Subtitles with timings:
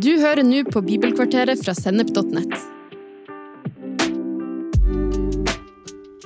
[0.00, 2.54] Du hører nå på Bibelkvarteret fra Sennep.nett.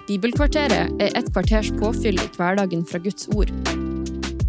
[0.07, 3.51] Bibelkvarteret er et kvarters påfyll i hverdagen fra Guds ord.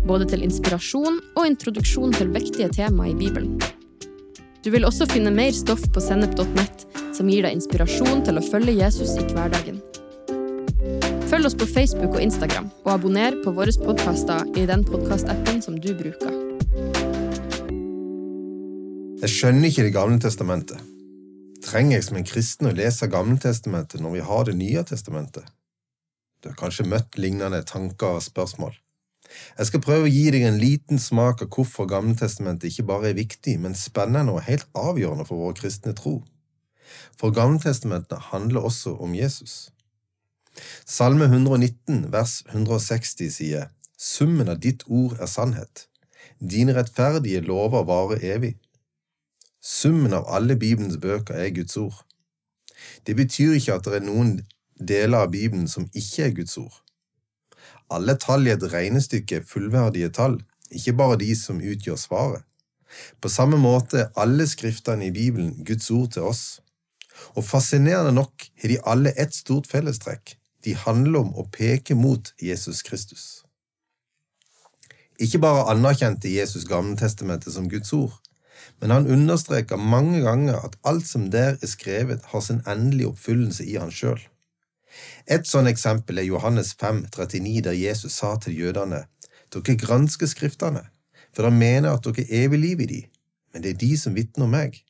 [0.06, 3.58] Både til inspirasjon og introduksjon til viktige tema i Bibelen.
[4.62, 8.78] Du vil også finne mer stoff på Sennep.nett som gir deg inspirasjon til å følge
[8.78, 9.82] Jesus i hverdagen.
[11.32, 15.82] Følg oss på Facebook og Instagram, og abonner på våre podkaster i den podkastappen som
[15.82, 16.45] du bruker.
[19.26, 20.82] Jeg skjønner ikke Det gamle testamentet.
[21.66, 25.48] Trenger jeg som en kristen å lese Gamletestamentet når vi har Det nye testamentet?
[26.44, 28.76] Du har kanskje møtt lignende tanker og spørsmål.
[29.58, 33.18] Jeg skal prøve å gi deg en liten smak av hvorfor Gamletestamentet ikke bare er
[33.18, 36.20] viktig, men spennende og helt avgjørende for vår kristne tro.
[37.18, 39.72] For Gamletestamentet handler også om Jesus.
[40.86, 45.88] Salme 119, vers 160 sier, Summen av ditt ord er sannhet.
[46.38, 48.54] Dine rettferdige lover varer evig.
[49.66, 52.04] Summen av alle Bibelens bøker er Guds ord.
[53.08, 54.36] Det betyr ikke at det er noen
[54.78, 56.76] deler av Bibelen som ikke er Guds ord.
[57.90, 60.38] Alle tall i et regnestykke er fullverdige tall,
[60.70, 62.44] ikke bare de som utgjør svaret.
[63.22, 66.44] På samme måte er alle skriftene i Bibelen Guds ord til oss.
[67.34, 70.36] Og fascinerende nok har de alle ett stort fellestrekk.
[70.66, 73.26] De handler om å peke mot Jesus Kristus.
[75.18, 78.14] Ikke bare anerkjente Jesus Gamletestamentet som Guds ord,
[78.82, 83.66] men han understreker mange ganger at alt som der er skrevet, har sin endelige oppfyllelse
[83.66, 84.20] i han sjøl.
[85.28, 89.06] Et sånt eksempel er Johannes 5, 39, der Jesus sa til jødene,
[89.54, 90.86] dere gransker Skriftene,
[91.34, 93.02] for dere mener at dere er evig liv i de,
[93.54, 94.82] men det er de som vitner om meg.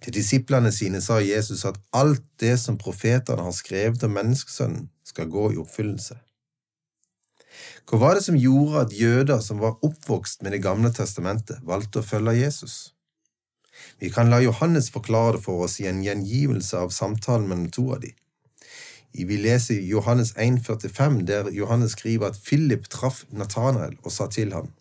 [0.00, 5.28] Til disiplene sine sa Jesus at alt det som profetene har skrevet om menneskesønnen, skal
[5.28, 6.16] gå i oppfyllelse.
[7.84, 12.00] Hva var det som gjorde at jøder som var oppvokst med Det gamle testamentet, valgte
[12.00, 12.94] å følge Jesus?
[13.98, 17.90] Vi kan la Johannes forklare det for oss i en gjengivelse av samtalen mellom to
[17.94, 18.14] av de.
[19.14, 24.72] Vi leser Johannes 1,45, der Johannes skriver at Philip traff Nathanael og sa til ham,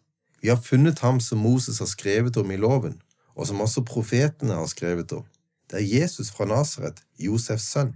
[0.41, 3.01] Vi har funnet ham som Moses har skrevet om i loven,
[3.35, 5.23] og som også profetene har skrevet om.
[5.71, 7.93] Det er Jesus fra Nasaret, Josefs sønn.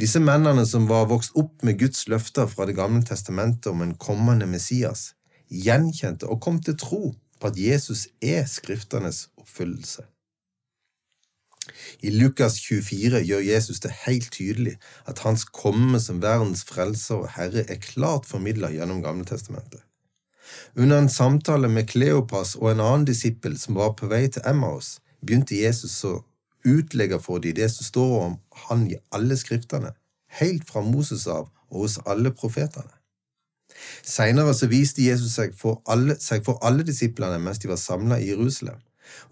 [0.00, 3.94] Disse mennene som var vokst opp med Guds løfter fra Det gamle testamentet om en
[3.94, 5.12] kommende Messias,
[5.48, 10.06] gjenkjente og kom til tro på at Jesus er Skriftenes oppfyllelse.
[12.02, 14.74] I Lukas 24 gjør Jesus det helt tydelig
[15.06, 19.82] at hans komme som verdens frelser og herre er klart formidla gjennom Gamle testamentet.
[20.74, 24.98] Under en samtale med Kleopas og en annen disippel som var på vei til Emmaus,
[25.22, 26.18] begynte Jesus å
[26.68, 29.94] utlegge for dem det som står om han i alle skriftene,
[30.40, 32.92] helt fra Moses av og hos alle profetene.
[34.04, 38.20] Senere så viste Jesus seg for alle, seg for alle disiplene mens de var samla
[38.20, 38.78] i Jerusalem,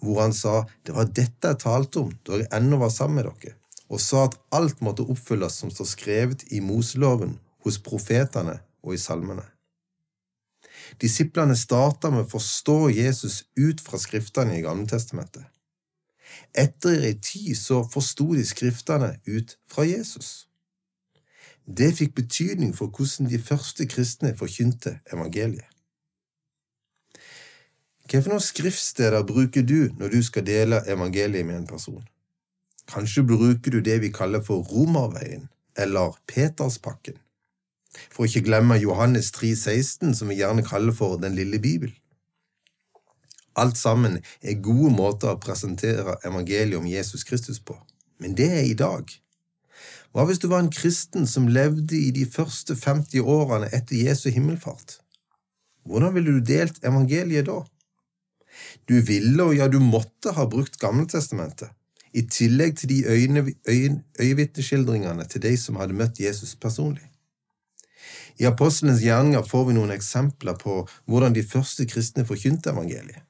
[0.01, 3.31] hvor han sa det var dette jeg talte om da jeg ennå var sammen med
[3.31, 3.55] dere,
[3.91, 9.01] og sa at alt måtte oppfylles som står skrevet i Moseloven, hos profetene og i
[9.01, 9.45] salmene.
[11.01, 15.45] Disiplene starta med å forstå Jesus ut fra skriftene i Gamletestamentet.
[16.55, 20.47] Etter ei tid så forsto de skriftene ut fra Jesus.
[21.67, 25.69] Det fikk betydning for hvordan de første kristne forkynte evangeliet.
[28.11, 32.05] Hvilke skriftsteder bruker du når du skal dele evangeliet med en person?
[32.91, 35.49] Kanskje bruker du det vi kaller for Romerveien
[35.79, 37.15] eller Peterspakken.
[38.11, 41.95] For ikke glemme Johannes 3,16, som vi gjerne kaller for Den lille bibel.
[43.59, 47.75] Alt sammen er gode måter å presentere evangeliet om Jesus Kristus på,
[48.23, 49.11] men det er i dag.
[50.11, 54.31] Hva hvis du var en kristen som levde i de første 50 årene etter Jesu
[54.35, 54.99] himmelfart?
[55.87, 57.61] Hvordan ville du delt evangeliet da?
[58.91, 61.71] Du ville, og ja, du måtte ha brukt Gammeltestamentet,
[62.13, 62.99] i tillegg til de
[64.19, 67.07] øyevitneskildringene til de som hadde møtt Jesus personlig.
[68.43, 73.23] I apostlenes gjerninger får vi noen eksempler på hvordan de første kristne forkynte evangeliet.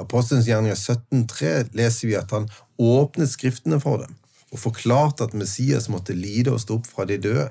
[0.00, 2.48] Apostelens gjerninger 17,3 leser vi at han
[2.80, 4.16] åpnet skriftene for dem
[4.50, 7.50] og forklarte at Messias måtte lide og stå opp fra de døde.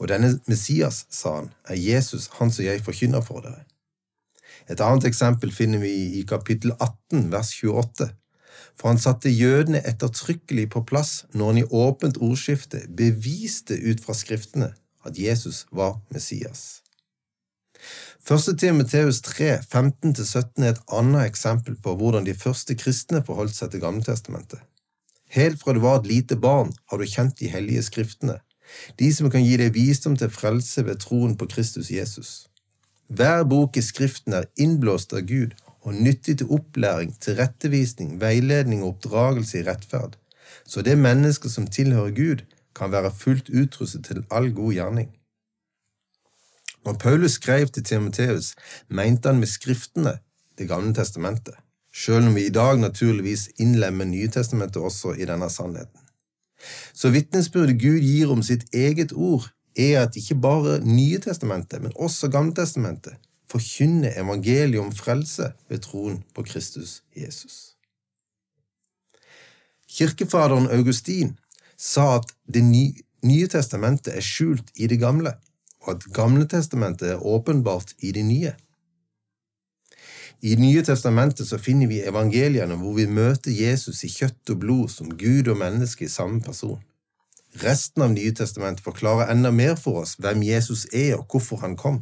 [0.00, 3.64] Og denne Messias, sa han, er Jesus, han som jeg forkynner for dere.
[4.70, 8.08] Et annet eksempel finner vi i kapittel 18, vers 28.
[8.78, 14.16] For han satte jødene ettertrykkelig på plass når han i åpent ordskifte beviste ut fra
[14.16, 14.72] skriftene
[15.04, 16.81] at Jesus var Messias.
[18.22, 23.72] Første Timoteus 3, 15–17 er et annet eksempel på hvordan de første kristne forholdt seg
[23.72, 24.60] til Gammeltestamentet.
[25.32, 28.38] Helt fra du var et lite barn, har du kjent de hellige skriftene,
[29.00, 32.32] de som kan gi deg visdom til frelse ved troen på Kristus Jesus.
[33.08, 38.94] Hver bok i Skriften er innblåst av Gud og nyttig til opplæring, tilrettevisning, veiledning og
[38.94, 40.14] oppdragelse i rettferd,
[40.64, 42.44] så det mennesket som tilhører Gud,
[42.76, 45.10] kan være fullt utrustet til all god gjerning.
[46.84, 48.54] Når Paulus skrev til Timoteus,
[48.88, 50.18] mente han med Skriftene
[50.58, 51.54] Det gamle testamentet,
[51.94, 56.00] selv om vi i dag naturligvis innlemmer Nytestamentet også i denne sannheten.
[56.94, 61.92] Så vitnesbyrdet Gud gir om sitt eget ord, er at ikke bare Nye testamentet, men
[61.96, 63.16] også Gamletestamentet
[63.50, 67.72] forkynner evangeliet om frelse ved troen på Kristus Jesus.
[69.88, 71.36] Kirkefaderen Augustin
[71.76, 75.34] sa at Det nye testamentet er skjult i det gamle,
[75.82, 78.54] og at Gamle testamentet er åpenbart i det nye.
[80.42, 84.58] I Det nye testamentet så finner vi evangeliene hvor vi møter Jesus i kjøtt og
[84.64, 86.80] blod som Gud og menneske i samme person.
[87.62, 91.76] Resten av Nye testamentet forklarer enda mer for oss hvem Jesus er og hvorfor han
[91.76, 92.00] kom.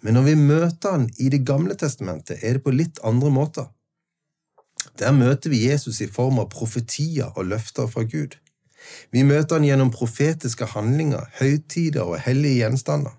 [0.00, 3.66] Men når vi møter han i Det gamle testamentet, er det på litt andre måter.
[4.98, 8.38] Der møter vi Jesus i form av profetier og løfter fra Gud.
[9.12, 13.16] Vi møter han gjennom profetiske handlinger, høytider og hellige gjenstander.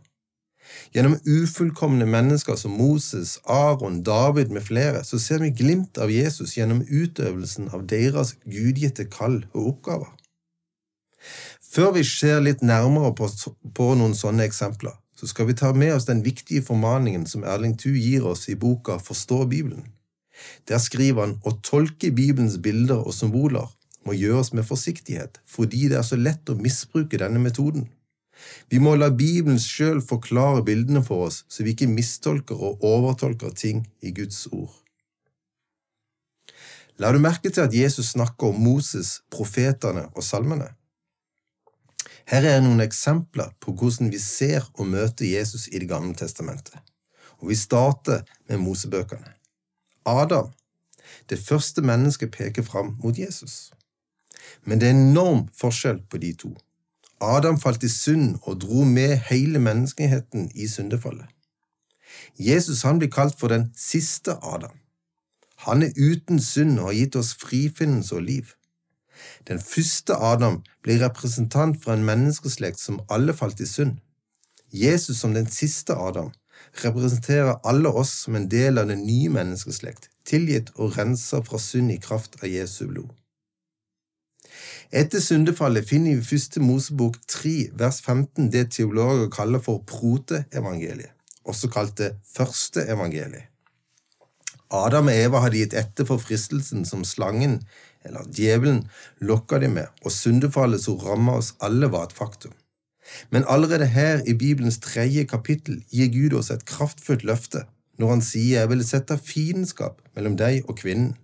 [0.94, 6.56] Gjennom ufullkomne mennesker som Moses, Aron, David med flere, så ser vi glimt av Jesus
[6.58, 10.10] gjennom utøvelsen av deres gudgitte kall og oppgaver.
[11.70, 13.30] Før vi ser litt nærmere på,
[13.78, 17.76] på noen sånne eksempler, så skal vi ta med oss den viktige formaningen som Erling
[17.78, 19.90] Thu gir oss i boka Forstå Bibelen.
[20.70, 23.68] Der skriver han å tolke Bibelens bilder og symboler
[24.08, 27.88] må gjøres med forsiktighet, fordi det er så lett å misbruke denne metoden.
[28.72, 33.52] Vi må la Bibelen sjøl forklare bildene for oss, så vi ikke mistolker og overtolker
[33.56, 34.72] ting i Guds ord.
[37.00, 40.74] La du merke til at Jesus snakker om Moses, profetene og salmene?
[42.30, 46.78] Her er noen eksempler på hvordan vi ser og møter Jesus i Det gamle testamentet,
[47.40, 49.34] og vi starter med Mosebøkene.
[50.06, 50.52] Adam,
[51.30, 53.72] det første mennesket, peker fram mot Jesus.
[54.66, 56.54] Men det er enorm forskjell på de to.
[57.22, 61.28] Adam falt i synd og dro med hele menneskeheten i syndefallet.
[62.40, 64.78] Jesus han blir kalt for den siste Adam.
[65.68, 68.54] Han er uten synd og har gitt oss frifinnelse og liv.
[69.48, 73.98] Den første Adam blir representant for en menneskeslekt som alle falt i synd.
[74.72, 76.32] Jesus som den siste Adam
[76.84, 81.92] representerer alle oss som en del av den nye menneskeslekt, tilgitt og renset fra synd
[81.92, 83.12] i kraft av Jesu blod.
[84.92, 91.12] Etter syndefallet finner vi i første Mosebok 3, vers 15 det teologer kaller for proteevangeliet,
[91.46, 93.50] også kalt det første evangeliet.
[94.70, 97.60] Adam og Eva hadde gitt etter for fristelsen som slangen,
[98.06, 98.84] eller djevelen,
[99.22, 102.54] lokka de med, og syndefallet som ramma oss alle, var et faktum.
[103.30, 107.66] Men allerede her i Bibelens tredje kapittel gir Gud oss et kraftfullt løfte
[108.00, 111.16] når han sier jeg vil sette fiendskap mellom deg og kvinnen,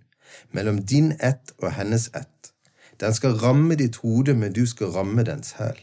[0.52, 2.35] mellom din ett og hennes ett.
[3.00, 5.78] Den skal ramme ditt hode, men du skal ramme dens hæl.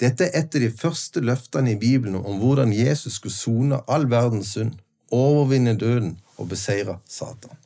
[0.00, 4.08] Dette er et av de første løftene i Bibelen om hvordan Jesus skulle sone all
[4.10, 4.74] verdens synd,
[5.12, 7.56] overvinne døden og beseire Satan.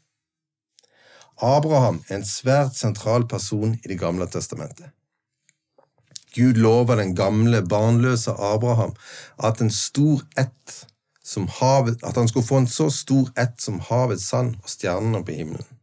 [1.39, 4.91] Abraham er en svært sentral person i Det gamle testamentet.
[6.35, 8.95] Gud lover den gamle, barnløse Abraham
[9.39, 10.87] at, en stor ett
[11.25, 15.25] som havet, at han skulle få en så stor ett som havets sand og stjernene
[15.25, 15.78] på himmelen.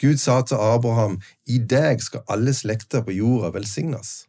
[0.00, 4.24] Gud sa til Abraham, I deg skal alle slekter på jorda velsignes.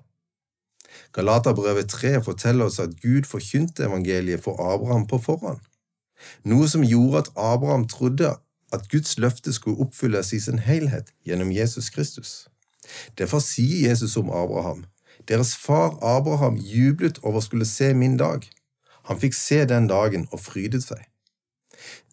[1.13, 5.59] Galaterbrevet 3 forteller oss at Gud forkynte evangeliet for Abraham på forhånd,
[6.45, 8.35] noe som gjorde at Abraham trodde
[8.73, 12.47] at Guds løfte skulle oppfylles i sin helhet gjennom Jesus Kristus.
[13.17, 14.85] Derfor sier Jesus om Abraham,
[15.27, 18.45] deres far Abraham jublet over å skulle se min dag.
[19.09, 21.01] Han fikk se den dagen og frydet seg.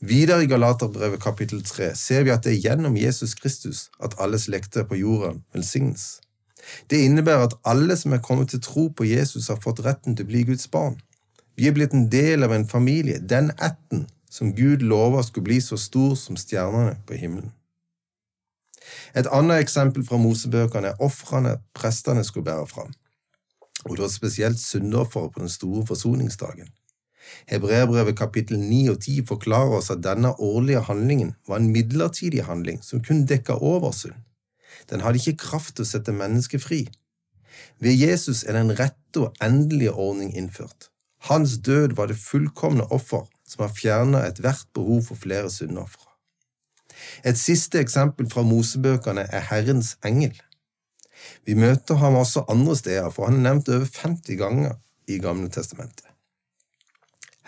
[0.01, 4.39] Videre i Galaterbrevet kapittel 3 ser vi at det er gjennom Jesus Kristus at alle
[4.41, 6.21] slekter på jorden velsignes.
[6.91, 10.27] Det innebærer at alle som er kommet til tro på Jesus, har fått retten til
[10.27, 10.99] å bli Guds barn.
[11.57, 15.61] Vi er blitt en del av en familie, den ætten som Gud lover skulle bli
[15.61, 17.53] så stor som stjernene på himmelen.
[19.15, 22.93] Et annet eksempel fra Mosebøkene er ofrene prestene skulle bære fram,
[23.85, 26.71] og var spesielt syndofferet på den store forsoningsdagen.
[27.51, 32.81] Hebreerbrevet kapittel 9 og 10 forklarer oss at denne årlige handlingen var en midlertidig handling
[32.85, 34.17] som kun dekka over synd.
[34.91, 36.81] Den hadde ikke kraft til å sette mennesket fri.
[37.81, 40.89] Ved Jesus er den rette og endelige ordning innført.
[41.29, 46.07] Hans død var det fullkomne offer som har fjernet ethvert behov for flere syndofre.
[47.25, 50.37] Et siste eksempel fra Mosebøkene er Herrens engel.
[51.45, 55.49] Vi møter ham også andre steder, for han er nevnt over 50 ganger i Gamle
[55.53, 56.10] testamentet.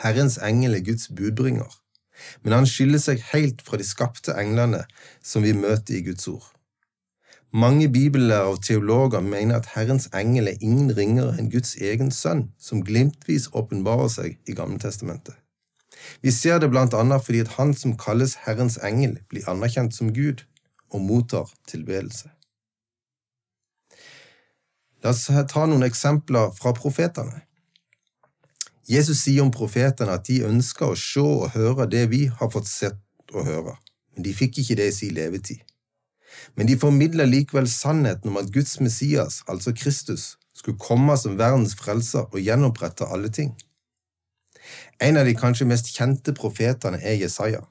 [0.03, 1.71] Herrens engel er Guds budbringer.
[2.43, 4.85] men han skiller seg helt fra de skapte englene
[5.27, 6.45] som vi møter i Guds ord.
[7.53, 12.47] Mange bibellærere og teologer mener at Herrens engel er ingen ringere enn Guds egen sønn,
[12.59, 15.35] som glimtvis åpenbarer seg i Gammeltestamentet.
[16.25, 20.15] Vi ser det blant annet fordi at han som kalles Herrens engel, blir anerkjent som
[20.17, 20.47] Gud
[20.93, 22.33] og mottar tilbedelse.
[25.05, 27.43] La oss ta noen eksempler fra profetene.
[28.89, 32.71] Jesus sier om profetene at de ønsker å se og høre det vi har fått
[32.71, 32.99] sett
[33.33, 33.77] og høre,
[34.15, 35.63] men de fikk ikke det i sin levetid.
[36.57, 41.77] Men de formidler likevel sannheten om at Guds Messias, altså Kristus, skulle komme som verdens
[41.79, 43.55] frelser og gjenopprette alle ting.
[45.01, 47.63] En av de kanskje mest kjente profetene er Jesaja.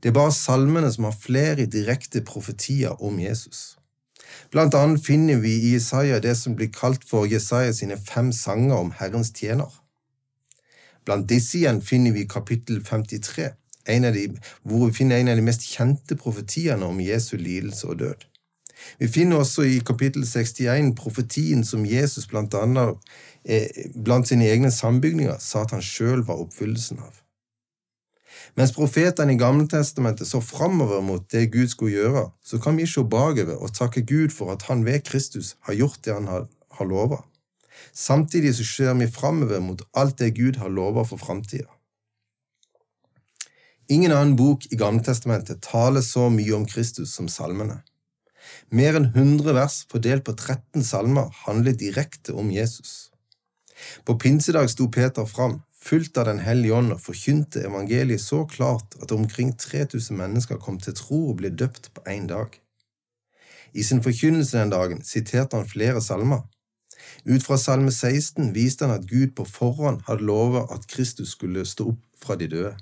[0.00, 3.76] Det er bare salmene som har flere direkte profetier om Jesus.
[4.52, 8.78] Blant annet finner vi i Jesaja det som blir kalt for Jesaja sine fem sanger
[8.78, 9.68] om Herrens tjener.
[11.04, 13.48] Blant disse igjen finner vi kapittel 53,
[13.86, 14.26] de,
[14.62, 18.28] hvor vi finner en av de mest kjente profetiene om Jesu lidelse og død.
[18.98, 22.98] Vi finner også i kapittel 61 profetien som Jesus blant annet
[23.44, 27.18] eh, blant sine egne sambygninger sa at han sjøl var oppfyllelsen av.
[28.58, 33.04] Mens profetene i Gammeltestamentet så framover mot det Gud skulle gjøre, så kan vi se
[33.04, 36.88] bakover og takke Gud for at han ved Kristus har gjort det han har, har
[36.88, 37.22] lova.
[37.92, 41.68] Samtidig så ser vi framover mot alt det Gud har lova for framtida.
[43.92, 47.82] Ingen annen bok i Gamletestamentet taler så mye om Kristus som salmene.
[48.70, 53.10] Mer enn 100 vers fordelt på 13 salmer handler direkte om Jesus.
[54.06, 58.96] På pinsedag sto Peter fram, fullt av Den hellige ånd, og forkynte evangeliet så klart
[59.02, 62.58] at omkring 3000 mennesker kom til tro og ble døpt på én dag.
[63.74, 66.44] I sin forkynnelse den dagen siterte han flere salmer.
[67.24, 71.66] Ut fra Salme 16 viste han at Gud på forhånd hadde lovet at Kristus skulle
[71.66, 72.72] stå opp fra de døde.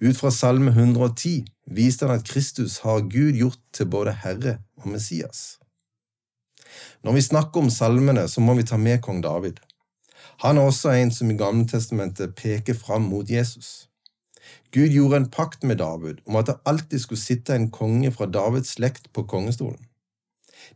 [0.00, 4.88] Ut fra Salme 110 viste han at Kristus har Gud gjort til både Herre og
[4.94, 5.60] Messias.
[7.02, 9.58] Når vi snakker om salmene, så må vi ta med kong David.
[10.44, 13.90] Han er også en som i Gamletestamentet peker fram mot Jesus.
[14.72, 18.26] Gud gjorde en pakt med David om at det alltid skulle sitte en konge fra
[18.26, 19.89] Davids slekt på kongestolen.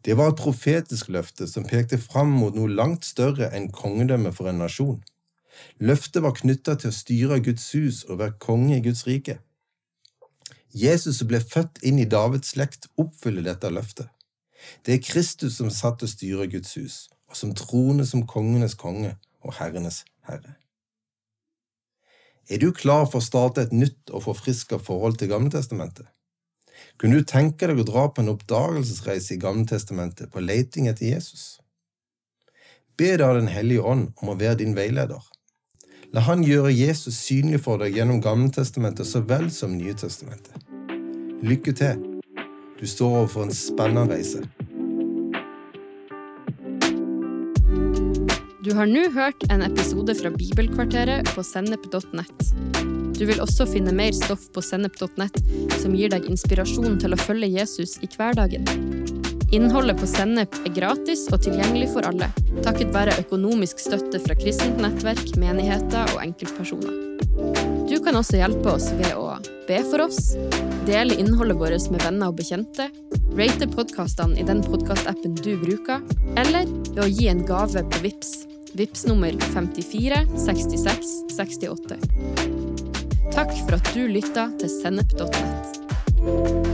[0.04, 4.50] Det var et profetisk løfte som pekte fram mot noe langt større enn kongedømme for
[4.50, 5.00] en nasjon.
[5.78, 9.38] Løftet var knytta til å styre Guds hus og være konge i Guds rike.
[10.74, 14.10] Jesus som ble født inn i Davids slekt, oppfyller dette løftet.
[14.82, 16.96] Det er Kristus som satt og styrer Guds hus,
[17.30, 19.14] og som troner som kongenes konge
[19.44, 20.56] og herrenes herre.
[22.50, 26.08] Er du klar for å starte et nytt og forfriska forhold til Gammeltestamentet?
[26.98, 31.58] Kunne du tenke deg å dra på en oppdagelsesreise i Gammeltestamentet på leiting etter Jesus?
[32.98, 35.22] Be da Den hellige ånd om å være din veileder.
[36.14, 40.54] La han gjøre Jesus synlig for deg gjennom Gammeltestamentet så vel som Nytestamentet.
[41.42, 42.04] Lykke til!
[42.78, 44.44] Du står overfor en spennende reise.
[48.64, 52.73] Du har nå hørt en episode fra Bibelkvarteret på sennep.nett.
[53.14, 55.38] Du vil også finne mer stoff på sennep.nett
[55.80, 58.66] som gir deg inspirasjon til å følge Jesus i hverdagen.
[59.54, 62.26] Innholdet på Sennep er gratis og tilgjengelig for alle,
[62.64, 66.96] takket være økonomisk støtte fra kristent nettverk, menigheter og enkeltpersoner.
[67.86, 69.36] Du kan også hjelpe oss ved å
[69.68, 70.32] be for oss,
[70.88, 72.88] dele innholdet vårt med venner og bekjente,
[73.38, 76.02] rate podkastene i den podkastappen du bruker,
[76.40, 78.34] eller ved å gi en gave på VIPS.
[78.74, 82.53] VIPS nummer 54 66 68.
[83.34, 86.73] Takk for at du lytta til sennep.nett.